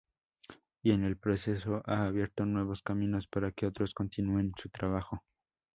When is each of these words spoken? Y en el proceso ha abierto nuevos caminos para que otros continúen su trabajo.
Y 0.81 0.93
en 0.93 1.03
el 1.03 1.15
proceso 1.15 1.83
ha 1.85 2.07
abierto 2.07 2.43
nuevos 2.47 2.81
caminos 2.81 3.27
para 3.27 3.51
que 3.51 3.67
otros 3.67 3.93
continúen 3.93 4.51
su 4.59 4.67
trabajo. 4.69 5.21